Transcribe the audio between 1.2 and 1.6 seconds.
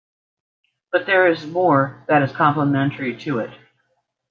is